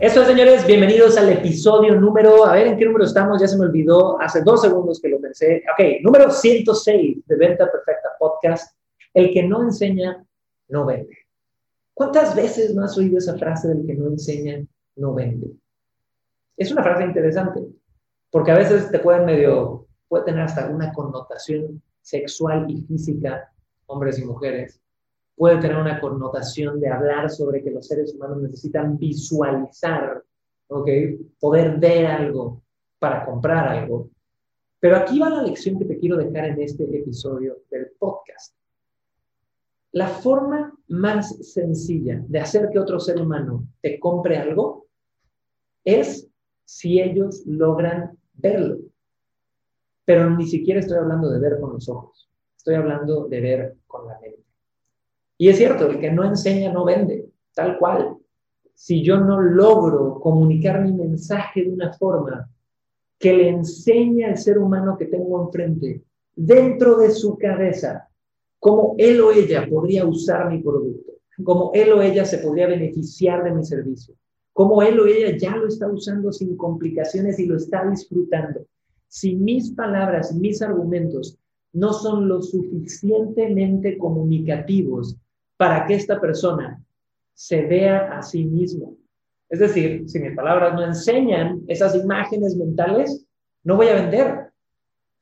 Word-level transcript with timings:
Eso 0.00 0.22
es, 0.22 0.28
señores, 0.28 0.64
bienvenidos 0.64 1.16
al 1.16 1.28
episodio 1.28 1.96
número, 1.96 2.46
a 2.46 2.52
ver 2.52 2.68
en 2.68 2.76
qué 2.78 2.84
número 2.84 3.04
estamos, 3.04 3.40
ya 3.40 3.48
se 3.48 3.58
me 3.58 3.64
olvidó, 3.64 4.20
hace 4.20 4.42
dos 4.42 4.62
segundos 4.62 5.00
que 5.00 5.08
lo 5.08 5.20
pensé. 5.20 5.64
Ok, 5.72 6.04
número 6.04 6.30
106 6.30 7.26
de 7.26 7.36
Venta 7.36 7.68
Perfecta 7.68 8.10
Podcast. 8.16 8.78
El 9.12 9.32
que 9.32 9.42
no 9.42 9.60
enseña, 9.60 10.24
no 10.68 10.86
vende. 10.86 11.18
¿Cuántas 11.94 12.36
veces 12.36 12.76
no 12.76 12.84
has 12.84 12.96
oído 12.96 13.18
esa 13.18 13.36
frase 13.38 13.66
del 13.66 13.84
que 13.84 13.94
no 13.94 14.06
enseña, 14.06 14.64
no 14.94 15.14
vende? 15.14 15.50
Es 16.56 16.70
una 16.70 16.84
frase 16.84 17.02
interesante, 17.02 17.60
porque 18.30 18.52
a 18.52 18.58
veces 18.58 18.92
te 18.92 19.00
puede 19.00 19.26
medio, 19.26 19.88
puede 20.06 20.26
tener 20.26 20.42
hasta 20.42 20.68
una 20.68 20.92
connotación 20.92 21.82
sexual 22.02 22.70
y 22.70 22.82
física, 22.82 23.52
hombres 23.86 24.20
y 24.20 24.24
mujeres, 24.24 24.80
puede 25.38 25.60
tener 25.60 25.76
una 25.76 26.00
connotación 26.00 26.80
de 26.80 26.88
hablar 26.88 27.30
sobre 27.30 27.62
que 27.62 27.70
los 27.70 27.86
seres 27.86 28.12
humanos 28.12 28.42
necesitan 28.42 28.98
visualizar, 28.98 30.22
¿ok? 30.66 30.88
Poder 31.38 31.78
ver 31.78 32.06
algo 32.06 32.60
para 32.98 33.24
comprar 33.24 33.68
algo. 33.68 34.10
Pero 34.80 34.96
aquí 34.96 35.18
va 35.20 35.30
la 35.30 35.44
lección 35.44 35.78
que 35.78 35.84
te 35.84 35.98
quiero 35.98 36.16
dejar 36.16 36.46
en 36.46 36.60
este 36.60 36.84
episodio 36.84 37.58
del 37.70 37.92
podcast. 37.98 38.54
La 39.92 40.08
forma 40.08 40.76
más 40.88 41.36
sencilla 41.52 42.22
de 42.26 42.40
hacer 42.40 42.68
que 42.70 42.80
otro 42.80 42.98
ser 42.98 43.20
humano 43.20 43.64
te 43.80 43.98
compre 44.00 44.36
algo 44.36 44.86
es 45.84 46.28
si 46.64 47.00
ellos 47.00 47.44
logran 47.46 48.18
verlo. 48.34 48.78
Pero 50.04 50.30
ni 50.30 50.46
siquiera 50.46 50.80
estoy 50.80 50.98
hablando 50.98 51.30
de 51.30 51.38
ver 51.38 51.60
con 51.60 51.74
los 51.74 51.88
ojos, 51.88 52.28
estoy 52.56 52.74
hablando 52.74 53.28
de 53.28 53.40
ver 53.40 53.76
con 53.86 54.06
la 54.06 54.18
mente. 54.20 54.47
Y 55.38 55.48
es 55.48 55.56
cierto, 55.56 55.86
el 55.88 56.00
que 56.00 56.10
no 56.10 56.24
enseña 56.24 56.72
no 56.72 56.84
vende, 56.84 57.30
tal 57.54 57.78
cual. 57.78 58.16
Si 58.74 59.02
yo 59.02 59.18
no 59.18 59.40
logro 59.40 60.18
comunicar 60.20 60.82
mi 60.82 60.92
mensaje 60.92 61.62
de 61.62 61.70
una 61.70 61.92
forma 61.92 62.50
que 63.18 63.32
le 63.32 63.48
enseñe 63.48 64.24
al 64.24 64.36
ser 64.36 64.58
humano 64.58 64.96
que 64.98 65.06
tengo 65.06 65.42
enfrente, 65.44 66.02
dentro 66.34 66.98
de 66.98 67.10
su 67.10 67.38
cabeza, 67.38 68.08
cómo 68.58 68.94
él 68.98 69.20
o 69.20 69.32
ella 69.32 69.66
podría 69.68 70.04
usar 70.04 70.50
mi 70.50 70.60
producto, 70.60 71.12
cómo 71.44 71.70
él 71.72 71.92
o 71.92 72.02
ella 72.02 72.24
se 72.24 72.38
podría 72.38 72.66
beneficiar 72.66 73.44
de 73.44 73.52
mi 73.52 73.64
servicio, 73.64 74.14
cómo 74.52 74.82
él 74.82 74.98
o 74.98 75.06
ella 75.06 75.36
ya 75.36 75.56
lo 75.56 75.68
está 75.68 75.88
usando 75.88 76.32
sin 76.32 76.56
complicaciones 76.56 77.38
y 77.38 77.46
lo 77.46 77.56
está 77.56 77.88
disfrutando. 77.88 78.60
Si 79.06 79.36
mis 79.36 79.70
palabras, 79.72 80.34
mis 80.34 80.62
argumentos 80.62 81.38
no 81.72 81.92
son 81.92 82.28
lo 82.28 82.42
suficientemente 82.42 83.98
comunicativos 83.98 85.16
para 85.58 85.84
que 85.84 85.94
esta 85.94 86.18
persona 86.18 86.82
se 87.34 87.66
vea 87.66 88.16
a 88.16 88.22
sí 88.22 88.44
mismo. 88.46 88.96
Es 89.50 89.58
decir, 89.58 90.08
si 90.08 90.18
mis 90.20 90.34
palabras 90.34 90.74
no 90.74 90.84
enseñan 90.84 91.62
esas 91.66 91.94
imágenes 91.94 92.56
mentales, 92.56 93.26
no 93.64 93.76
voy 93.76 93.88
a 93.88 93.94
vender. 93.94 94.50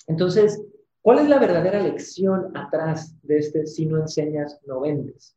Entonces, 0.07 0.63
¿cuál 1.03 1.21
es 1.21 1.29
la 1.29 1.39
verdadera 1.39 1.81
lección 1.81 2.57
atrás 2.57 3.17
de 3.23 3.39
este 3.39 3.67
si 3.67 3.87
no 3.87 3.99
enseñas, 3.99 4.61
no 4.67 4.81
vendes? 4.81 5.37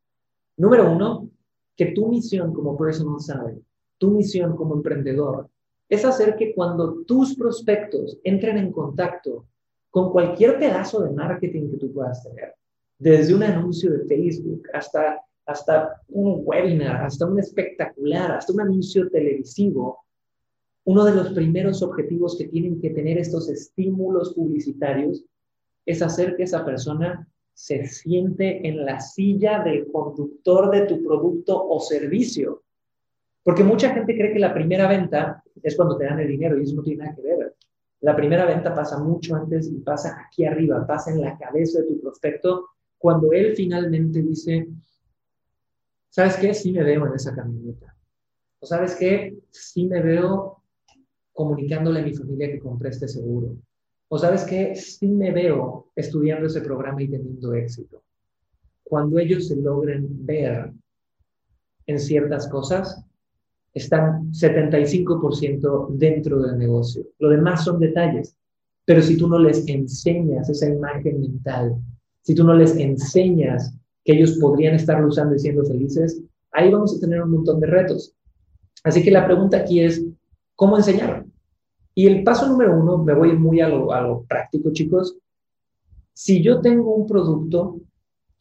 Número 0.56 0.92
uno, 0.92 1.30
que 1.76 1.86
tu 1.86 2.08
misión 2.08 2.52
como 2.52 2.76
personal 2.76 3.20
seller, 3.20 3.58
tu 3.98 4.10
misión 4.10 4.54
como 4.54 4.74
emprendedor, 4.74 5.48
es 5.88 6.04
hacer 6.04 6.36
que 6.36 6.54
cuando 6.54 7.02
tus 7.04 7.34
prospectos 7.36 8.18
entren 8.22 8.58
en 8.58 8.70
contacto 8.70 9.46
con 9.88 10.12
cualquier 10.12 10.58
pedazo 10.58 11.02
de 11.02 11.10
marketing 11.10 11.70
que 11.70 11.78
tú 11.78 11.92
puedas 11.92 12.22
tener, 12.22 12.54
desde 13.00 13.34
un 13.34 13.42
anuncio 13.42 13.90
de 13.90 14.04
Facebook 14.04 14.68
hasta, 14.74 15.22
hasta 15.46 16.00
un 16.08 16.42
webinar, 16.44 17.02
hasta 17.02 17.26
un 17.26 17.38
espectacular, 17.38 18.32
hasta 18.32 18.52
un 18.52 18.60
anuncio 18.60 19.08
televisivo, 19.08 20.04
uno 20.84 21.04
de 21.06 21.14
los 21.14 21.30
primeros 21.32 21.82
objetivos 21.82 22.36
que 22.36 22.48
tienen 22.48 22.78
que 22.78 22.90
tener 22.90 23.16
estos 23.16 23.48
estímulos 23.48 24.34
publicitarios 24.34 25.24
es 25.86 26.02
hacer 26.02 26.36
que 26.36 26.42
esa 26.42 26.62
persona 26.64 27.26
se 27.54 27.86
siente 27.86 28.68
en 28.68 28.84
la 28.84 29.00
silla 29.00 29.62
del 29.62 29.90
conductor 29.90 30.70
de 30.70 30.82
tu 30.82 31.02
producto 31.02 31.68
o 31.68 31.80
servicio. 31.80 32.64
Porque 33.42 33.64
mucha 33.64 33.94
gente 33.94 34.14
cree 34.14 34.32
que 34.32 34.38
la 34.38 34.52
primera 34.52 34.86
venta 34.86 35.42
es 35.62 35.74
cuando 35.74 35.96
te 35.96 36.04
dan 36.04 36.20
el 36.20 36.28
dinero 36.28 36.58
y 36.58 36.64
eso 36.64 36.76
no 36.76 36.82
tiene 36.82 37.04
nada 37.04 37.16
que 37.16 37.22
ver. 37.22 37.54
La 38.02 38.14
primera 38.14 38.44
venta 38.44 38.74
pasa 38.74 38.98
mucho 39.02 39.36
antes 39.36 39.68
y 39.68 39.78
pasa 39.80 40.18
aquí 40.26 40.44
arriba, 40.44 40.86
pasa 40.86 41.10
en 41.10 41.22
la 41.22 41.38
cabeza 41.38 41.80
de 41.80 41.86
tu 41.86 42.00
prospecto 42.00 42.66
cuando 43.00 43.32
él 43.32 43.54
finalmente 43.56 44.20
dice, 44.20 44.68
¿sabes 46.10 46.36
qué? 46.36 46.52
Sí 46.52 46.70
me 46.70 46.84
veo 46.84 47.06
en 47.06 47.14
esa 47.14 47.34
camioneta. 47.34 47.96
O 48.58 48.66
sabes 48.66 48.94
qué? 48.94 49.38
Sí 49.48 49.86
me 49.86 50.02
veo 50.02 50.62
comunicándole 51.32 52.00
a 52.00 52.04
mi 52.04 52.12
familia 52.12 52.52
que 52.52 52.58
compré 52.58 52.90
este 52.90 53.08
seguro. 53.08 53.56
O 54.08 54.18
sabes 54.18 54.44
qué? 54.44 54.74
Sí 54.74 55.08
me 55.08 55.32
veo 55.32 55.90
estudiando 55.96 56.46
ese 56.46 56.60
programa 56.60 57.02
y 57.02 57.08
teniendo 57.08 57.54
éxito. 57.54 58.02
Cuando 58.84 59.18
ellos 59.18 59.48
se 59.48 59.56
logren 59.56 60.06
ver 60.26 60.70
en 61.86 61.98
ciertas 61.98 62.48
cosas, 62.48 63.02
están 63.72 64.30
75% 64.30 65.88
dentro 65.92 66.42
del 66.42 66.58
negocio. 66.58 67.06
Lo 67.18 67.30
demás 67.30 67.64
son 67.64 67.80
detalles. 67.80 68.36
Pero 68.84 69.00
si 69.00 69.16
tú 69.16 69.26
no 69.26 69.38
les 69.38 69.66
enseñas 69.66 70.50
esa 70.50 70.68
imagen 70.68 71.18
mental 71.18 71.80
si 72.22 72.34
tú 72.34 72.44
no 72.44 72.54
les 72.54 72.76
enseñas 72.76 73.74
que 74.04 74.12
ellos 74.12 74.38
podrían 74.40 74.74
estarlo 74.74 75.08
usando 75.08 75.34
y 75.34 75.38
siendo 75.38 75.64
felices, 75.64 76.22
ahí 76.52 76.70
vamos 76.70 76.96
a 76.96 77.00
tener 77.00 77.22
un 77.22 77.30
montón 77.30 77.60
de 77.60 77.66
retos. 77.66 78.14
Así 78.84 79.02
que 79.02 79.10
la 79.10 79.26
pregunta 79.26 79.58
aquí 79.58 79.80
es, 79.80 80.04
¿cómo 80.54 80.76
enseñar? 80.76 81.24
Y 81.94 82.06
el 82.06 82.22
paso 82.22 82.48
número 82.48 82.78
uno, 82.78 82.98
me 82.98 83.14
voy 83.14 83.36
muy 83.36 83.60
a 83.60 83.68
lo, 83.68 83.92
a 83.92 84.00
lo 84.00 84.22
práctico, 84.22 84.72
chicos. 84.72 85.16
Si 86.12 86.42
yo 86.42 86.60
tengo 86.60 86.94
un 86.94 87.06
producto 87.06 87.80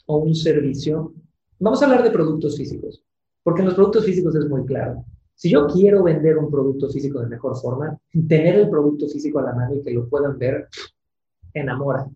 o 0.06 0.18
un 0.18 0.36
servicio, 0.36 1.14
vamos 1.60 1.82
a 1.82 1.86
hablar 1.86 2.04
de 2.04 2.12
productos 2.12 2.58
físicos, 2.58 3.04
porque 3.44 3.62
en 3.62 3.68
los 3.68 3.76
productos 3.76 4.06
físicos 4.06 4.36
es 4.36 4.48
muy 4.48 4.66
claro. 4.66 5.04
Si 5.36 5.50
yo 5.50 5.68
quiero 5.68 6.04
vender 6.04 6.38
un 6.38 6.52
producto 6.52 6.90
físico 6.90 7.22
de 7.22 7.28
mejor 7.28 7.56
forma, 7.58 7.98
tener 8.28 8.56
el 8.56 8.70
producto 8.70 9.08
físico 9.08 9.40
a 9.40 9.44
la 9.44 9.54
mano 9.54 9.76
y 9.76 9.82
que 9.82 9.92
lo 9.92 10.08
puedan 10.10 10.38
ver, 10.38 10.68
enamora 11.54 12.10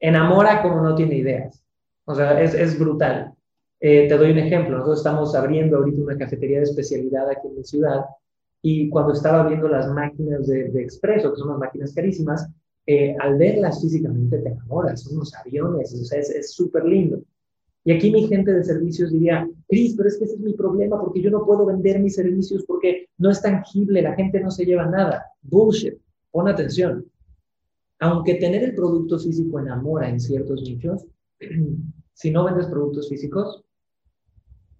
enamora 0.00 0.62
como 0.62 0.80
no 0.80 0.94
tiene 0.94 1.16
ideas. 1.16 1.62
O 2.04 2.14
sea, 2.14 2.40
es, 2.40 2.54
es 2.54 2.78
brutal. 2.78 3.32
Eh, 3.80 4.08
te 4.08 4.16
doy 4.16 4.32
un 4.32 4.38
ejemplo. 4.38 4.76
Nosotros 4.76 4.98
estamos 4.98 5.34
abriendo 5.34 5.76
ahorita 5.76 6.02
una 6.02 6.18
cafetería 6.18 6.58
de 6.58 6.64
especialidad 6.64 7.28
aquí 7.30 7.48
en 7.48 7.56
la 7.56 7.64
ciudad 7.64 8.04
y 8.62 8.88
cuando 8.88 9.12
estaba 9.12 9.46
viendo 9.46 9.68
las 9.68 9.88
máquinas 9.92 10.46
de, 10.46 10.70
de 10.70 10.82
expreso, 10.82 11.30
que 11.30 11.38
son 11.38 11.48
unas 11.48 11.60
máquinas 11.60 11.94
carísimas, 11.94 12.48
eh, 12.86 13.14
al 13.20 13.36
verlas 13.36 13.80
físicamente 13.80 14.38
te 14.38 14.48
enamoras, 14.48 15.02
son 15.02 15.16
unos 15.16 15.34
aviones, 15.34 15.92
o 15.94 16.04
sea, 16.04 16.18
es 16.18 16.52
súper 16.54 16.84
lindo. 16.84 17.22
Y 17.84 17.92
aquí 17.92 18.10
mi 18.10 18.26
gente 18.26 18.52
de 18.52 18.64
servicios 18.64 19.12
diría, 19.12 19.48
Cris, 19.68 19.94
pero 19.96 20.08
es 20.08 20.18
que 20.18 20.24
ese 20.24 20.34
es 20.34 20.40
mi 20.40 20.54
problema 20.54 20.98
porque 21.00 21.22
yo 21.22 21.30
no 21.30 21.44
puedo 21.44 21.66
vender 21.66 22.00
mis 22.00 22.16
servicios 22.16 22.64
porque 22.66 23.06
no 23.18 23.30
es 23.30 23.40
tangible, 23.40 24.02
la 24.02 24.14
gente 24.14 24.40
no 24.40 24.50
se 24.50 24.64
lleva 24.64 24.86
nada. 24.86 25.24
Bullshit. 25.42 25.98
Pon 26.30 26.48
atención 26.48 27.04
aunque 28.00 28.34
tener 28.34 28.62
el 28.62 28.74
producto 28.74 29.18
físico 29.18 29.58
enamora 29.58 30.08
en 30.08 30.20
ciertos 30.20 30.62
nichos, 30.62 31.04
si 32.12 32.30
no 32.30 32.44
vendes 32.44 32.66
productos 32.66 33.08
físicos, 33.08 33.64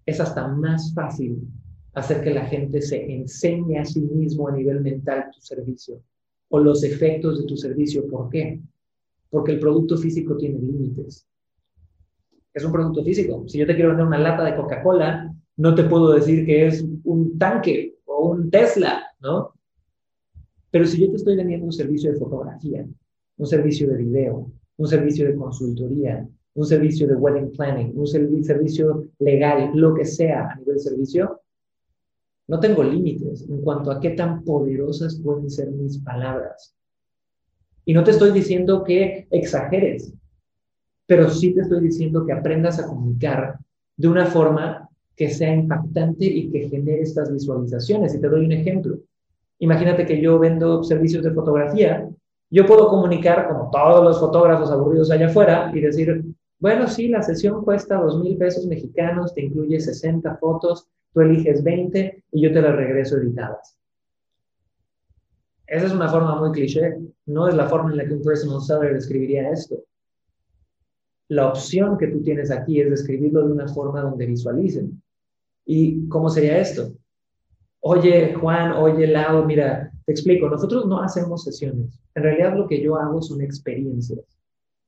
es 0.07 0.21
hasta 0.21 0.49
más 0.49 0.93
fácil 0.95 1.47
hacer 1.95 2.23
que 2.23 2.31
la 2.31 2.47
gente 2.47 2.81
se 2.81 3.13
enseñe 3.13 3.79
a 3.79 3.85
sí 3.85 4.01
mismo 4.01 4.49
a 4.49 4.53
nivel 4.53 4.81
mental 4.81 5.31
tu 5.33 5.41
servicio 5.41 6.01
o 6.49 6.59
los 6.59 6.83
efectos 6.83 7.41
de 7.41 7.47
tu 7.47 7.57
servicio. 7.57 8.07
¿Por 8.09 8.31
qué? 8.31 8.61
Porque 9.31 9.53
el 9.53 9.61
producto 9.61 9.97
físico 9.99 10.37
tiene 10.37 10.59
límites. 10.59 11.27
Es 12.55 12.65
un 12.65 12.73
producto 12.73 13.05
físico. 13.05 13.45
Si 13.47 13.59
yo 13.59 13.67
te 13.67 13.75
quiero 13.75 13.91
vender 13.91 14.07
una 14.07 14.19
lata 14.19 14.45
de 14.45 14.57
Coca-Cola, 14.57 15.35
no 15.57 15.75
te 15.75 15.85
puedo 15.85 16.13
decir 16.13 16.47
que 16.47 16.67
es 16.67 16.85
un 17.05 17.39
tanque 17.39 17.99
o 18.07 18.31
un 18.31 18.51
Tesla, 18.51 19.03
¿no? 19.21 19.53
Pero 20.71 20.87
si 20.87 21.01
yo 21.01 21.11
te 21.11 21.17
estoy 21.17 21.37
vendiendo 21.37 21.67
un 21.67 21.73
servicio 21.73 22.13
de 22.13 22.19
fotografía, 22.19 22.87
un 23.39 23.47
servicio 23.47 23.89
de 23.89 23.97
video, 23.97 24.51
un 24.77 24.87
servicio 24.87 25.27
de 25.27 25.35
consultoría, 25.35 26.29
un 26.55 26.67
servicio 26.67 27.07
de 27.07 27.15
wedding 27.15 27.53
planning, 27.53 27.93
un 27.97 28.07
servicio 28.07 29.07
legal, 29.21 29.71
lo 29.75 29.95
que 29.95 30.05
sea 30.05 30.51
a 30.51 30.57
nivel 30.57 30.79
servicio, 30.79 31.41
no 32.49 32.59
tengo 32.61 32.83
límites 32.83 33.47
en 33.49 33.61
cuanto 33.61 33.91
a 33.91 34.01
qué 34.01 34.11
tan 34.11 34.43
poderosas 34.43 35.21
pueden 35.23 35.51
ser 35.51 35.71
mis 35.71 35.99
palabras. 35.99 36.75
Y 37.85 37.95
no 37.95 38.03
te 38.05 38.11
estoy 38.11 38.33
diciendo 38.33 38.83
que 38.85 39.29
exageres, 39.31 40.13
pero 41.07 41.31
sí 41.31 41.55
te 41.55 41.61
estoy 41.61 41.81
diciendo 41.81 42.27
que 42.27 42.33
aprendas 42.33 42.79
a 42.79 42.87
comunicar 42.87 43.59
de 43.97 44.09
una 44.09 44.27
forma 44.27 44.89
que 45.15 45.31
sea 45.31 45.55
impactante 45.55 46.25
y 46.25 46.51
que 46.51 46.69
genere 46.69 47.03
estas 47.03 47.33
visualizaciones. 47.33 48.15
Y 48.15 48.21
te 48.21 48.29
doy 48.29 48.45
un 48.45 48.53
ejemplo. 48.53 48.99
Imagínate 49.59 50.07
que 50.07 50.21
yo 50.21 50.39
vendo 50.39 50.85
servicios 50.85 51.25
de 51.25 51.33
fotografía. 51.33 52.09
Yo 52.51 52.67
puedo 52.67 52.89
comunicar 52.89 53.49
como 53.49 53.71
todos 53.71 54.03
los 54.03 54.21
fotógrafos 54.21 54.71
aburridos 54.71 55.11
allá 55.11 55.27
afuera 55.27 55.71
y 55.75 55.81
decir, 55.81 56.25
bueno, 56.59 56.89
sí, 56.89 57.09
la 57.09 57.23
sesión 57.23 57.63
cuesta 57.63 57.97
dos 57.97 58.19
mil 58.21 58.37
pesos 58.37 58.67
mexicanos, 58.67 59.35
te 59.35 59.43
incluye 59.43 59.79
60 59.79 60.37
fotos, 60.39 60.89
tú 61.13 61.21
eliges 61.21 61.63
20 61.63 62.25
y 62.33 62.43
yo 62.43 62.53
te 62.53 62.63
las 62.63 62.75
regreso 62.75 63.19
editadas. 63.19 63.79
Esa 65.67 65.87
es 65.87 65.93
una 65.93 66.09
forma 66.09 66.41
muy 66.41 66.51
cliché, 66.53 66.97
no 67.27 67.47
es 67.47 67.55
la 67.55 67.67
forma 67.67 67.91
en 67.91 67.99
la 67.99 68.07
que 68.07 68.15
un 68.15 68.23
personal 68.23 68.63
seller 68.63 68.95
describiría 68.95 69.51
esto. 69.51 69.77
La 71.29 71.49
opción 71.49 71.99
que 71.99 72.07
tú 72.07 72.23
tienes 72.23 72.51
aquí 72.51 72.81
es 72.81 72.89
describirlo 72.89 73.47
de 73.47 73.53
una 73.53 73.69
forma 73.69 74.01
donde 74.01 74.25
visualicen. 74.25 75.03
¿Y 75.67 76.09
cómo 76.09 76.31
sería 76.31 76.59
esto? 76.59 76.95
Oye, 77.81 78.33
Juan, 78.33 78.73
oye, 78.73 79.07
Lau, 79.07 79.45
mira, 79.45 79.93
te 80.09 80.13
explico, 80.13 80.49
nosotros 80.49 80.87
no 80.87 81.03
hacemos 81.03 81.45
sesiones. 81.45 82.01
En 82.15 82.23
realidad 82.23 82.57
lo 82.57 82.67
que 82.67 82.81
yo 82.81 82.97
hago 82.97 83.21
son 83.21 83.43
experiencias. 83.43 84.21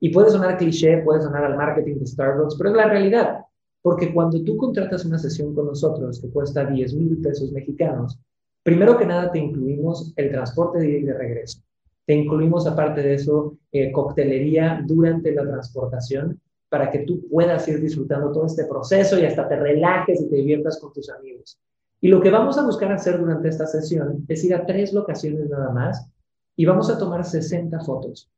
Y 0.01 0.09
puede 0.09 0.31
sonar 0.31 0.57
cliché, 0.57 1.03
puede 1.03 1.21
sonar 1.21 1.45
al 1.45 1.59
marketing 1.59 1.97
de 1.97 2.07
Starbucks, 2.07 2.57
pero 2.57 2.71
es 2.71 2.77
la 2.77 2.89
realidad. 2.89 3.41
Porque 3.83 4.15
cuando 4.15 4.43
tú 4.43 4.57
contratas 4.57 5.05
una 5.05 5.19
sesión 5.19 5.55
con 5.55 5.67
nosotros 5.67 6.23
que 6.23 6.31
cuesta 6.31 6.65
10 6.65 6.95
mil 6.95 7.21
pesos 7.21 7.53
mexicanos, 7.53 8.19
primero 8.63 8.97
que 8.97 9.05
nada 9.05 9.31
te 9.31 9.41
incluimos 9.41 10.11
el 10.17 10.31
transporte 10.31 10.79
de 10.79 10.89
ida 10.89 10.99
y 10.99 11.03
de 11.03 11.19
regreso. 11.19 11.61
Te 12.07 12.15
incluimos, 12.15 12.67
aparte 12.67 13.03
de 13.03 13.13
eso, 13.13 13.59
eh, 13.73 13.93
coctelería 13.93 14.83
durante 14.87 15.35
la 15.35 15.43
transportación 15.43 16.41
para 16.71 16.91
que 16.91 17.01
tú 17.01 17.29
puedas 17.29 17.69
ir 17.69 17.79
disfrutando 17.79 18.33
todo 18.33 18.47
este 18.47 18.65
proceso 18.65 19.19
y 19.19 19.27
hasta 19.27 19.47
te 19.47 19.57
relajes 19.57 20.19
y 20.23 20.31
te 20.31 20.37
diviertas 20.37 20.81
con 20.81 20.95
tus 20.95 21.11
amigos. 21.11 21.61
Y 22.01 22.09
lo 22.09 22.21
que 22.21 22.31
vamos 22.31 22.57
a 22.57 22.65
buscar 22.65 22.93
hacer 22.93 23.19
durante 23.19 23.49
esta 23.49 23.67
sesión 23.67 24.25
es 24.29 24.43
ir 24.45 24.55
a 24.55 24.65
tres 24.65 24.93
locaciones 24.93 25.49
nada 25.51 25.71
más 25.71 26.09
y 26.57 26.65
vamos 26.65 26.91
a 26.91 26.99
tomar 26.99 27.25
60 27.25 27.81
fotos. 27.81 28.31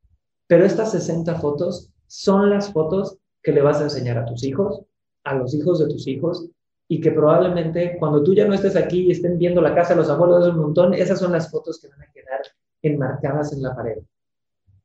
Pero 0.46 0.64
estas 0.64 0.92
60 0.92 1.36
fotos 1.36 1.90
son 2.06 2.50
las 2.50 2.72
fotos 2.72 3.18
que 3.42 3.52
le 3.52 3.62
vas 3.62 3.80
a 3.80 3.84
enseñar 3.84 4.18
a 4.18 4.24
tus 4.24 4.44
hijos, 4.44 4.82
a 5.24 5.34
los 5.34 5.54
hijos 5.54 5.78
de 5.78 5.86
tus 5.86 6.06
hijos, 6.06 6.48
y 6.88 7.00
que 7.00 7.12
probablemente 7.12 7.96
cuando 7.98 8.22
tú 8.22 8.34
ya 8.34 8.46
no 8.46 8.54
estés 8.54 8.76
aquí 8.76 9.06
y 9.06 9.12
estén 9.12 9.38
viendo 9.38 9.62
la 9.62 9.74
casa 9.74 9.94
de 9.94 10.00
los 10.00 10.10
abuelos 10.10 10.44
de 10.44 10.50
un 10.50 10.58
montón, 10.58 10.92
esas 10.94 11.20
son 11.20 11.32
las 11.32 11.50
fotos 11.50 11.80
que 11.80 11.88
van 11.88 12.02
a 12.02 12.12
quedar 12.12 12.40
enmarcadas 12.82 13.52
en 13.52 13.62
la 13.62 13.74
pared. 13.74 13.98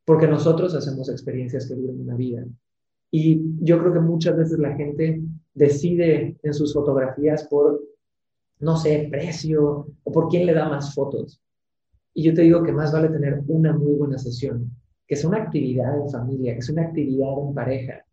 Porque 0.06 0.28
nosotros 0.28 0.74
hacemos 0.74 1.10
experiencias 1.10 1.68
que 1.68 1.76
duran 1.76 2.00
una 2.00 2.16
vida. 2.16 2.46
Y 3.12 3.42
yo 3.60 3.80
creo 3.80 3.94
que 3.94 4.00
muchas 4.00 4.38
veces 4.38 4.60
la 4.60 4.74
gente 4.76 5.22
decide 5.54 6.38
en 6.44 6.54
sus 6.54 6.74
fotografías 6.74 7.46
por, 7.48 7.82
no 8.60 8.78
sé, 8.78 9.08
precio 9.12 9.88
o 10.04 10.12
por 10.12 10.30
quién 10.30 10.46
le 10.46 10.54
da 10.54 10.70
más 10.70 10.94
fotos. 10.94 11.42
Y 12.14 12.24
yo 12.24 12.34
te 12.34 12.42
digo 12.42 12.64
que 12.64 12.72
más 12.72 12.92
vale 12.92 13.10
tener 13.10 13.42
una 13.48 13.74
muy 13.74 13.94
buena 13.94 14.18
sesión, 14.18 14.72
que 15.08 15.16
sea 15.16 15.30
una 15.30 15.44
actividad 15.44 16.00
en 16.00 16.10
familia, 16.10 16.56
que 16.56 16.62
sea 16.62 16.74
una 16.74 16.88
actividad 16.88 17.40
en 17.40 17.54
pareja, 17.54 18.06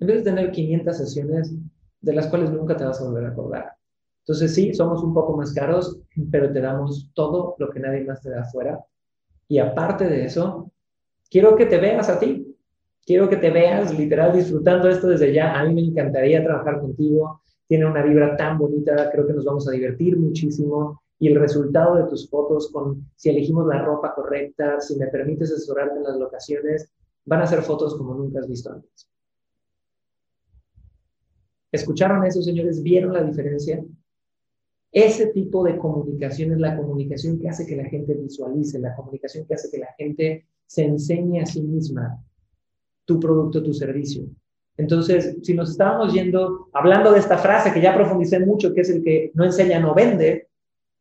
en 0.00 0.06
vez 0.06 0.18
de 0.18 0.30
tener 0.30 0.50
500 0.50 0.96
sesiones 0.96 1.54
de 2.00 2.12
las 2.12 2.26
cuales 2.26 2.50
nunca 2.50 2.76
te 2.76 2.84
vas 2.84 3.00
a 3.00 3.04
volver 3.04 3.24
a 3.26 3.28
acordar. 3.28 3.72
Entonces 4.20 4.54
sí, 4.54 4.72
somos 4.72 5.02
un 5.02 5.12
poco 5.12 5.36
más 5.36 5.52
caros, 5.52 6.00
pero 6.30 6.50
te 6.52 6.60
damos 6.60 7.10
todo 7.14 7.56
lo 7.58 7.70
que 7.70 7.80
nadie 7.80 8.04
más 8.04 8.22
te 8.22 8.30
da 8.30 8.40
afuera. 8.40 8.82
Y 9.48 9.58
aparte 9.58 10.08
de 10.08 10.24
eso, 10.24 10.70
quiero 11.30 11.56
que 11.56 11.66
te 11.66 11.78
veas 11.78 12.08
a 12.08 12.18
ti. 12.18 12.56
Quiero 13.06 13.28
que 13.28 13.36
te 13.36 13.50
veas 13.50 13.96
literal 13.96 14.32
disfrutando 14.32 14.88
esto 14.88 15.08
desde 15.08 15.32
ya. 15.34 15.58
A 15.58 15.64
mí 15.64 15.74
me 15.74 15.82
encantaría 15.82 16.42
trabajar 16.42 16.80
contigo. 16.80 17.42
Tiene 17.74 17.90
una 17.90 18.04
vibra 18.04 18.36
tan 18.36 18.56
bonita, 18.56 19.10
creo 19.10 19.26
que 19.26 19.32
nos 19.32 19.44
vamos 19.44 19.66
a 19.66 19.72
divertir 19.72 20.16
muchísimo. 20.16 21.02
Y 21.18 21.26
el 21.26 21.40
resultado 21.40 21.96
de 21.96 22.04
tus 22.04 22.30
fotos, 22.30 22.70
con 22.70 23.10
si 23.16 23.30
elegimos 23.30 23.66
la 23.66 23.82
ropa 23.82 24.14
correcta, 24.14 24.80
si 24.80 24.96
me 24.96 25.08
permites 25.08 25.50
asesorarte 25.50 25.96
en 25.96 26.04
las 26.04 26.16
locaciones, 26.16 26.88
van 27.24 27.42
a 27.42 27.48
ser 27.48 27.62
fotos 27.62 27.96
como 27.96 28.14
nunca 28.14 28.38
has 28.38 28.46
visto 28.46 28.70
antes. 28.70 29.08
¿Escucharon 31.72 32.24
eso, 32.24 32.42
señores? 32.42 32.80
¿Vieron 32.80 33.12
la 33.12 33.24
diferencia? 33.24 33.84
Ese 34.92 35.26
tipo 35.32 35.64
de 35.64 35.76
comunicación 35.76 36.52
es 36.52 36.60
la 36.60 36.76
comunicación 36.76 37.40
que 37.40 37.48
hace 37.48 37.66
que 37.66 37.74
la 37.74 37.86
gente 37.86 38.14
visualice, 38.14 38.78
la 38.78 38.94
comunicación 38.94 39.46
que 39.46 39.54
hace 39.54 39.68
que 39.68 39.78
la 39.78 39.92
gente 39.98 40.46
se 40.64 40.84
enseñe 40.84 41.40
a 41.40 41.46
sí 41.46 41.60
misma 41.60 42.24
tu 43.04 43.18
producto, 43.18 43.64
tu 43.64 43.74
servicio. 43.74 44.28
Entonces, 44.76 45.36
si 45.42 45.54
nos 45.54 45.70
estábamos 45.70 46.12
yendo, 46.12 46.68
hablando 46.72 47.12
de 47.12 47.20
esta 47.20 47.38
frase 47.38 47.72
que 47.72 47.80
ya 47.80 47.94
profundicé 47.94 48.40
mucho, 48.40 48.74
que 48.74 48.80
es 48.80 48.90
el 48.90 49.04
que 49.04 49.30
no 49.34 49.44
enseña, 49.44 49.78
no 49.78 49.94
vende, 49.94 50.48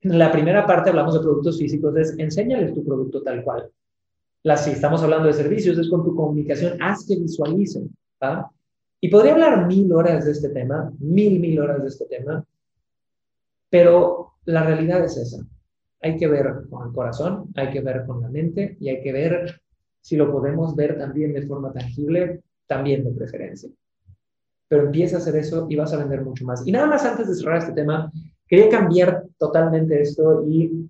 en 0.01 0.19
la 0.19 0.31
primera 0.31 0.65
parte 0.65 0.89
hablamos 0.89 1.15
de 1.15 1.21
productos 1.21 1.57
físicos, 1.57 1.95
es 1.95 2.17
enséñales 2.19 2.73
tu 2.73 2.83
producto 2.83 3.23
tal 3.23 3.43
cual. 3.43 3.69
La, 4.43 4.57
si 4.57 4.71
estamos 4.71 5.01
hablando 5.01 5.27
de 5.27 5.33
servicios, 5.33 5.77
es 5.77 5.89
con 5.89 6.03
tu 6.03 6.15
comunicación, 6.15 6.81
haz 6.81 7.05
que 7.07 7.15
visualicen. 7.15 7.89
Y 8.99 9.09
podría 9.09 9.33
hablar 9.33 9.67
mil 9.67 9.91
horas 9.91 10.25
de 10.25 10.31
este 10.31 10.49
tema, 10.49 10.91
mil, 10.99 11.39
mil 11.39 11.59
horas 11.59 11.81
de 11.81 11.87
este 11.87 12.05
tema, 12.05 12.45
pero 13.69 14.33
la 14.45 14.63
realidad 14.63 15.03
es 15.03 15.17
esa. 15.17 15.43
Hay 16.01 16.17
que 16.17 16.27
ver 16.27 16.67
con 16.69 16.87
el 16.87 16.93
corazón, 16.93 17.47
hay 17.55 17.71
que 17.71 17.81
ver 17.81 18.05
con 18.05 18.21
la 18.21 18.29
mente 18.29 18.77
y 18.79 18.89
hay 18.89 19.01
que 19.01 19.11
ver 19.11 19.61
si 20.01 20.17
lo 20.17 20.31
podemos 20.31 20.75
ver 20.75 20.97
también 20.97 21.33
de 21.33 21.47
forma 21.47 21.71
tangible, 21.71 22.41
también 22.73 23.03
de 23.03 23.11
preferencia. 23.11 23.69
Pero 24.67 24.85
empieza 24.85 25.17
a 25.17 25.19
hacer 25.19 25.35
eso 25.35 25.67
y 25.69 25.75
vas 25.75 25.93
a 25.93 25.97
vender 25.97 26.21
mucho 26.23 26.45
más. 26.45 26.65
Y 26.65 26.71
nada 26.71 26.87
más 26.87 27.05
antes 27.05 27.27
de 27.27 27.35
cerrar 27.35 27.57
este 27.57 27.73
tema, 27.73 28.11
quería 28.47 28.69
cambiar 28.69 29.25
totalmente 29.37 30.01
esto 30.01 30.43
y 30.47 30.89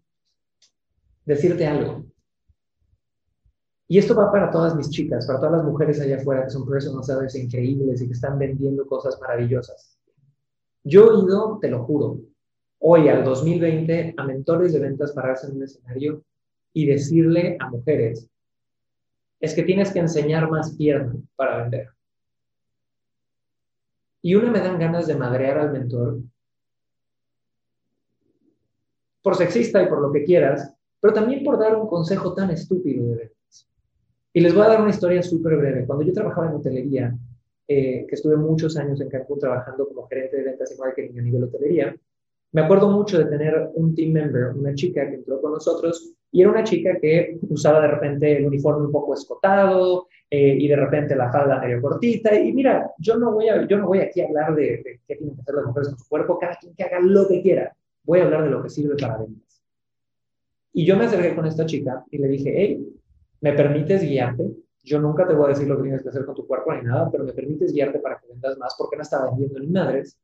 decirte 1.26 1.66
algo. 1.66 2.06
Y 3.88 3.98
esto 3.98 4.16
va 4.16 4.32
para 4.32 4.50
todas 4.50 4.76
mis 4.76 4.90
chicas, 4.90 5.28
para 5.28 5.40
todas 5.40 5.58
las 5.58 5.66
mujeres 5.66 6.00
allá 6.00 6.18
afuera 6.18 6.46
que 6.46 6.50
son 6.50 6.68
personal 6.68 7.04
sellers 7.04 7.36
increíbles 7.36 8.02
y 8.02 8.08
que 8.08 8.14
están 8.14 8.40
vendiendo 8.40 8.88
cosas 8.88 9.20
maravillosas. 9.20 10.00
Yo 10.84 11.12
he 11.12 11.26
ido, 11.26 11.60
te 11.62 11.70
lo 11.70 11.84
juro, 11.84 12.20
hoy 12.80 13.08
al 13.10 13.24
2020 13.24 14.16
a 14.18 14.24
mentores 14.26 14.74
de 14.74 14.80
ventas 14.80 15.12
pararse 15.12 15.48
en 15.48 15.58
un 15.58 15.64
escenario 15.64 16.24
y 16.74 16.86
decirle 16.86 17.58
a 17.60 17.70
mujeres, 17.70 18.28
es 19.44 19.54
que 19.54 19.64
tienes 19.64 19.92
que 19.92 20.00
enseñar 20.00 20.50
más 20.50 20.74
pierna 20.78 21.16
para 21.36 21.64
vender. 21.64 21.90
Y 24.22 24.36
una 24.36 24.50
me 24.50 24.62
dan 24.62 24.80
ganas 24.80 25.06
de 25.06 25.18
madrear 25.18 25.58
al 25.58 25.74
mentor 25.74 26.22
por 29.22 29.36
sexista 29.36 29.84
y 29.84 29.88
por 29.88 30.00
lo 30.00 30.14
que 30.14 30.24
quieras, 30.24 30.74
pero 31.02 31.14
también 31.14 31.44
por 31.44 31.60
dar 31.60 31.76
un 31.76 31.90
consejo 31.90 32.34
tan 32.34 32.52
estúpido 32.52 33.06
de 33.06 33.16
ventas. 33.18 33.70
Y 34.32 34.40
les 34.40 34.54
voy 34.54 34.64
a 34.64 34.70
dar 34.70 34.80
una 34.80 34.92
historia 34.92 35.22
súper 35.22 35.58
breve. 35.58 35.86
Cuando 35.86 36.06
yo 36.06 36.14
trabajaba 36.14 36.48
en 36.48 36.56
hotelería, 36.56 37.14
eh, 37.68 38.06
que 38.08 38.16
estuve 38.16 38.38
muchos 38.38 38.78
años 38.78 39.02
en 39.02 39.10
Cancún 39.10 39.40
trabajando 39.40 39.90
como 39.90 40.08
gerente 40.08 40.38
de 40.38 40.44
ventas 40.44 40.74
y 40.74 40.80
marketing 40.80 41.20
a 41.20 41.22
nivel 41.22 41.44
hotelería, 41.44 41.94
me 42.54 42.62
acuerdo 42.62 42.90
mucho 42.90 43.18
de 43.18 43.26
tener 43.26 43.72
un 43.74 43.94
team 43.94 44.14
member, 44.14 44.56
una 44.56 44.74
chica 44.74 45.06
que 45.10 45.16
entró 45.16 45.42
con 45.42 45.52
nosotros 45.52 46.14
y 46.34 46.42
era 46.42 46.50
una 46.50 46.64
chica 46.64 46.98
que 47.00 47.38
usaba 47.48 47.80
de 47.82 47.90
repente 47.90 48.36
el 48.36 48.48
uniforme 48.48 48.88
un 48.88 48.92
poco 48.92 49.14
escotado 49.14 50.08
eh, 50.32 50.58
y 50.60 50.68
de 50.68 50.76
repente 50.76 51.16
la 51.16 51.32
falda 51.32 51.62
medio 51.62 51.80
cortita. 51.80 52.34
Y 52.34 52.52
mira, 52.52 52.92
yo 52.98 53.18
no 53.18 53.34
voy, 53.34 53.50
a, 53.50 53.68
yo 53.68 53.78
no 53.78 53.86
voy 53.86 54.00
aquí 54.00 54.20
a 54.20 54.26
hablar 54.26 54.56
de, 54.56 55.00
qué 55.08 55.16
tienen 55.16 55.36
que 55.36 55.42
hacer 55.42 55.54
las 55.54 55.66
mujeres 55.66 55.90
con 55.90 56.00
su 56.00 56.10
cuerpo, 56.10 56.40
cada 56.40 56.56
quien 56.56 56.74
que 56.74 56.84
haga 56.84 57.00
lo 57.02 57.28
que 57.28 57.44
quiera. 57.44 57.76
Voy 58.04 58.20
a 58.20 58.24
hablar 58.24 58.46
de 58.46 58.50
lo 58.50 58.64
que 58.64 58.72
sirve 58.72 58.96
para 59.00 59.20
ventas. 59.20 59.62
Y 60.74 60.86
yo 60.86 60.98
me 60.98 61.06
acerqué 61.06 61.36
con 61.36 61.46
esta 61.46 61.68
chica 61.68 62.04
y 62.10 62.18
le 62.18 62.28
dije, 62.30 62.52
hey, 62.56 62.84
¿me 63.42 63.54
permites 63.54 64.02
guiarte? 64.02 64.50
Yo 64.84 65.00
nunca 65.00 65.28
te 65.28 65.36
voy 65.36 65.46
a 65.46 65.50
decir 65.50 65.68
lo 65.68 65.78
que 65.78 65.84
tienes 65.84 66.02
que 66.02 66.10
hacer 66.10 66.26
con 66.26 66.34
tu 66.34 66.48
cuerpo 66.48 66.74
ni 66.74 66.82
nada, 66.82 67.12
pero 67.12 67.26
me 67.26 67.34
permites 67.34 67.72
guiarte 67.72 68.00
para 68.00 68.18
que 68.18 68.28
vendas 68.28 68.58
más 68.58 68.74
porque 68.76 68.96
no 68.96 69.04
estaba 69.04 69.28
vendiendo 69.28 69.60
ni 69.60 69.68
madres. 69.68 70.18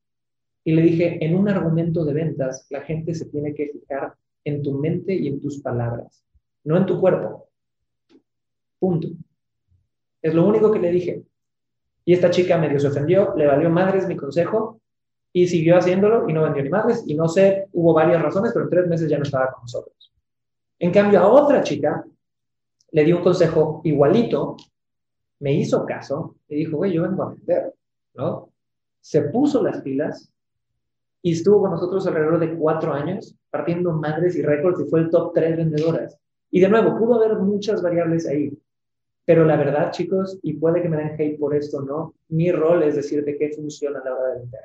Y 0.63 0.71
le 0.71 0.81
dije, 0.81 1.23
en 1.23 1.35
un 1.35 1.47
argumento 1.47 2.03
de 2.03 2.13
ventas, 2.13 2.65
la 2.71 2.81
gente 2.81 3.13
se 3.13 3.25
tiene 3.25 3.53
que 3.53 3.67
fijar 3.67 4.15
en 4.43 4.63
tu 4.63 4.74
mente 4.74 5.13
y 5.13 5.27
en 5.27 5.41
tus 5.41 5.62
palabras, 5.62 6.24
no 6.63 6.77
en 6.77 6.86
tu 6.86 7.00
cuerpo. 7.00 7.50
Punto. 8.79 9.10
Es 10.22 10.34
lo 10.34 10.46
único 10.48 10.72
que 10.72 10.79
le 10.79 10.91
dije. 10.91 11.24
Y 12.05 12.13
esta 12.13 12.29
chica 12.29 12.58
medio 12.58 12.79
se 12.79 12.88
ofendió, 12.88 13.36
le 13.36 13.46
valió 13.46 13.69
madres 13.69 14.08
mi 14.08 14.15
consejo 14.15 14.79
y 15.31 15.48
siguió 15.48 15.77
haciéndolo 15.77 16.27
y 16.27 16.34
no 16.34 16.43
vendió 16.43 16.63
ni 16.63 16.69
madres. 16.69 17.03
Y 17.05 17.13
no 17.13 17.27
sé, 17.27 17.67
hubo 17.74 17.93
varias 17.93 18.22
razones, 18.22 18.51
pero 18.53 18.69
tres 18.69 18.88
meses 18.88 19.10
ya 19.10 19.17
no 19.17 19.24
estaba 19.24 19.51
con 19.51 19.63
nosotros. 19.63 20.12
En 20.79 20.91
cambio, 20.91 21.19
a 21.19 21.27
otra 21.27 21.62
chica 21.62 22.03
le 22.91 23.03
di 23.03 23.13
un 23.13 23.22
consejo 23.22 23.81
igualito, 23.84 24.58
me 25.39 25.53
hizo 25.53 25.86
caso 25.86 26.36
y 26.48 26.55
dijo, 26.55 26.77
güey, 26.77 26.93
yo 26.93 27.03
vengo 27.03 27.24
a 27.24 27.29
vender, 27.29 27.74
¿no? 28.15 28.50
Se 29.01 29.22
puso 29.24 29.62
las 29.62 29.81
pilas 29.81 30.31
y 31.21 31.33
estuvo 31.33 31.61
con 31.61 31.71
nosotros 31.71 32.05
alrededor 32.07 32.39
de 32.39 32.55
cuatro 32.55 32.93
años, 32.93 33.35
partiendo 33.49 33.91
madres 33.93 34.35
y 34.35 34.41
récords 34.41 34.81
y 34.81 34.89
fue 34.89 35.01
el 35.01 35.09
top 35.09 35.33
tres 35.33 35.57
vendedoras. 35.57 36.17
Y 36.51 36.59
de 36.59 36.69
nuevo, 36.69 36.97
pudo 36.97 37.15
haber 37.15 37.38
muchas 37.38 37.81
variables 37.81 38.27
ahí, 38.27 38.51
Pero 39.25 39.45
la 39.45 39.57
verdad, 39.57 39.91
chicos, 39.91 40.39
y 40.41 40.53
puede 40.53 40.81
que 40.81 40.89
me 40.89 40.97
den 40.97 41.15
hate 41.19 41.38
por 41.38 41.53
esto, 41.55 41.81
¿no? 41.81 42.15
Mi 42.29 42.51
rol 42.51 42.81
es 42.81 42.95
decirte 42.95 43.38
qué 43.38 43.51
funciona 43.51 43.99
a 43.99 44.03
la 44.03 44.15
hora 44.15 44.27
de 44.29 44.39
vender. 44.39 44.61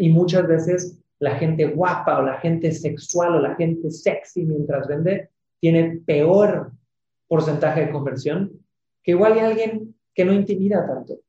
Y 0.00 0.08
muchas 0.10 0.48
veces 0.48 0.98
la 1.20 1.36
gente 1.36 1.66
guapa 1.66 2.18
o 2.18 2.22
la 2.22 2.40
gente 2.40 2.72
sexual 2.72 3.36
o 3.36 3.40
la 3.40 3.54
gente 3.54 3.90
sexy 3.90 4.44
mientras 4.44 4.88
vende 4.88 5.28
tiene 5.60 6.00
peor 6.04 6.72
porcentaje 7.28 7.86
de 7.86 7.92
conversión 7.92 8.50
que 9.04 9.12
igual 9.12 9.34
hay 9.34 9.40
alguien 9.40 9.94
que 10.14 10.24
no 10.24 10.32
intimida 10.32 10.86
tanto. 10.86 11.20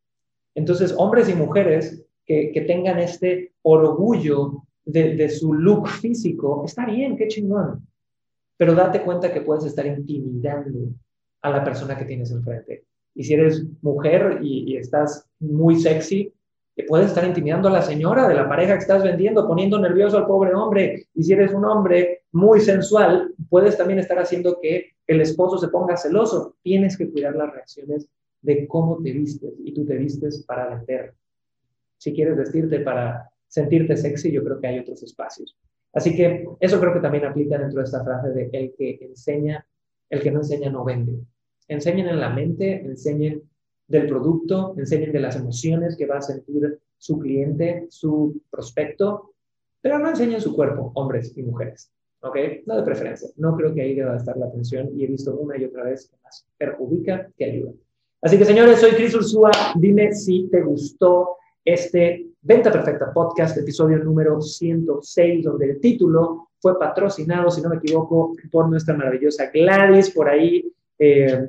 Entonces, 0.56 0.96
hombres 0.98 1.30
y 1.30 1.36
mujeres 1.36 2.04
que, 2.26 2.52
que 2.52 2.62
tengan 2.62 3.00
este 3.00 3.51
orgullo 3.64 4.64
de, 4.86 5.16
de, 5.16 5.30
su 5.30 5.54
look 5.54 5.88
físico, 5.88 6.64
está 6.66 6.86
bien, 6.86 7.16
qué 7.16 7.28
chingón. 7.28 7.88
Pero 8.58 8.76
date 8.76 9.02
cuenta 9.02 9.32
que 9.32 9.42
puedes 9.42 9.66
estar 9.66 9.86
intimidando 9.86 10.90
a 11.42 11.50
la 11.50 11.64
persona 11.64 11.98
que 11.98 12.06
tienes 12.06 12.32
enfrente. 12.32 12.86
Y 13.14 13.24
si 13.24 13.34
eres 13.34 13.66
mujer 13.82 14.40
y, 14.42 14.78
estás 14.78 15.28
muy 15.40 15.80
sexy, 15.80 16.34
que 16.76 16.84
puedes 16.84 17.08
estar 17.08 17.26
intimidando 17.26 17.68
a 17.68 17.72
la 17.72 17.82
señora 17.82 18.28
de 18.28 18.36
la 18.36 18.48
pareja 18.48 18.74
que 18.76 18.82
estás 18.82 19.04
vendiendo, 19.04 19.48
poniendo 19.48 19.78
nervioso 19.80 20.18
al 20.18 20.28
pobre 20.28 20.54
hombre. 20.54 21.08
Y 21.14 21.24
si 21.24 21.34
eres 21.34 21.54
un 21.54 21.66
hombre 21.66 22.24
muy 22.32 22.62
sensual, 22.62 23.34
puedes 23.50 23.78
también 23.78 24.00
estar 24.00 24.18
haciendo 24.18 24.60
que 24.62 24.92
el 25.08 25.20
esposo 25.20 25.58
se 25.58 25.68
ponga 25.68 25.98
celoso. 25.98 26.56
Tienes 26.62 26.98
que 26.98 27.12
cuidar 27.12 27.36
las 27.36 27.52
reacciones 27.52 28.08
de 28.42 28.68
cómo 28.68 29.02
te 29.04 29.12
vistes 29.12 29.54
y 29.64 29.74
tú 29.74 29.86
te 29.86 29.96
vistes 29.98 30.44
para 30.48 30.76
vender. 30.76 31.14
Si 31.98 32.14
quieres 32.14 32.38
vestirte 32.38 32.80
para 32.80 33.30
sentirte 33.52 33.98
sexy, 33.98 34.32
yo 34.32 34.44
creo 34.46 34.60
que 34.62 34.68
hay 34.68 34.80
otros 34.80 35.04
espacios. 35.04 35.58
Así 35.92 36.16
que 36.16 36.46
eso 36.62 36.80
creo 36.80 36.94
que 36.94 37.02
también 37.02 37.26
aplica 37.26 37.58
dentro 37.58 37.80
de 37.80 37.84
esta 37.84 38.04
frase 38.04 38.30
de 38.30 38.50
el 38.54 38.74
que 38.78 38.98
enseña, 39.02 39.68
el 40.10 40.22
que 40.22 40.32
no 40.32 40.40
enseña 40.40 40.70
no 40.70 40.86
vende. 40.86 41.20
Enseñen 41.68 42.08
en 42.08 42.20
la 42.22 42.30
mente, 42.30 42.80
enseñen 42.80 43.44
del 43.88 44.08
producto, 44.08 44.74
enseñen 44.78 45.12
de 45.12 45.20
las 45.20 45.36
emociones 45.36 45.98
que 45.98 46.06
va 46.06 46.20
a 46.20 46.22
sentir 46.22 46.80
su 46.98 47.20
cliente, 47.20 47.88
su 47.90 48.42
prospecto, 48.50 49.34
pero 49.82 50.00
no 50.00 50.10
enseñen 50.10 50.40
su 50.40 50.56
cuerpo, 50.56 50.94
hombres 50.96 51.38
y 51.38 51.44
mujeres. 51.44 51.92
¿Ok? 52.22 52.38
No 52.68 52.78
de 52.78 52.84
preferencia. 52.84 53.30
No 53.36 53.58
creo 53.58 53.74
que 53.74 53.82
ahí 53.82 53.96
deba 53.96 54.16
estar 54.16 54.38
la 54.38 54.46
atención 54.46 54.92
y 54.96 55.04
he 55.04 55.08
visto 55.08 55.36
una 55.36 55.58
y 55.58 55.66
otra 55.66 55.84
vez 55.84 56.08
que 56.08 56.16
más 56.24 56.48
perjudica 56.58 57.30
que 57.36 57.46
ayuda. 57.46 57.74
Así 58.22 58.38
que 58.38 58.46
señores, 58.46 58.80
soy 58.80 58.92
Cris 58.92 59.14
Ursúa. 59.14 59.52
Dime 59.76 60.14
si 60.14 60.48
te 60.50 60.62
gustó 60.62 61.36
este 61.64 62.28
Venta 62.42 62.72
Perfecta 62.72 63.14
Podcast, 63.14 63.58
episodio 63.58 63.98
número 64.00 64.42
106, 64.42 65.44
donde 65.44 65.72
el 65.72 65.80
título 65.80 66.50
fue 66.60 66.78
patrocinado, 66.80 67.50
si 67.52 67.62
no 67.62 67.70
me 67.70 67.78
equivoco, 67.78 68.36
por 68.52 68.70
nuestra 68.70 68.96
maravillosa 68.96 69.52
Gladys, 69.52 70.12
por 70.12 70.30
ahí. 70.30 70.72
Eh, 70.98 71.48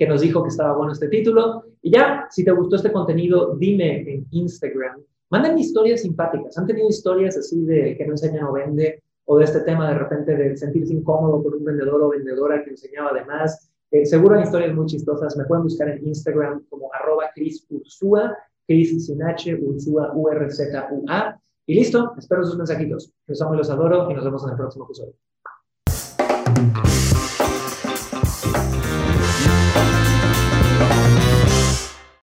que 0.00 0.06
nos 0.06 0.22
dijo 0.22 0.42
que 0.42 0.48
estaba 0.48 0.74
bueno 0.74 0.92
este 0.92 1.08
título. 1.08 1.62
Y 1.82 1.90
ya, 1.90 2.26
si 2.30 2.42
te 2.42 2.52
gustó 2.52 2.76
este 2.76 2.90
contenido, 2.90 3.54
dime 3.56 4.00
en 4.00 4.26
Instagram. 4.30 4.98
Mándenme 5.28 5.60
historias 5.60 6.00
simpáticas. 6.00 6.56
¿Han 6.56 6.66
tenido 6.66 6.88
historias 6.88 7.36
así 7.36 7.62
de 7.66 7.94
que 7.98 8.06
no 8.06 8.14
enseñan 8.14 8.44
o 8.44 8.52
vende? 8.54 9.02
O 9.26 9.36
de 9.36 9.44
este 9.44 9.60
tema 9.60 9.90
de 9.90 9.98
repente 9.98 10.34
de 10.34 10.56
sentirse 10.56 10.94
incómodo 10.94 11.42
con 11.42 11.52
un 11.52 11.64
vendedor 11.64 12.02
o 12.02 12.08
vendedora 12.08 12.64
que 12.64 12.70
enseñaba 12.70 13.10
además. 13.10 13.70
Eh, 13.90 14.06
seguro 14.06 14.36
hay 14.36 14.44
historias 14.44 14.74
muy 14.74 14.86
chistosas. 14.86 15.36
Me 15.36 15.44
pueden 15.44 15.64
buscar 15.64 15.90
en 15.90 16.06
Instagram 16.06 16.64
como 16.70 16.90
arroba 16.94 17.30
Cris 17.34 17.66
Cris 18.70 19.04
sin 19.04 19.20
H, 19.20 19.52
Ursua, 19.56 20.12
URZUA. 20.14 21.40
Y 21.66 21.74
listo, 21.74 22.14
espero 22.16 22.44
sus 22.44 22.56
mensajitos. 22.56 23.12
Los 23.26 23.42
amo 23.42 23.54
y 23.54 23.58
los 23.58 23.68
adoro 23.68 24.08
y 24.08 24.14
nos 24.14 24.24
vemos 24.24 24.44
en 24.44 24.50
el 24.50 24.56
próximo 24.56 24.84
episodio. 24.84 25.14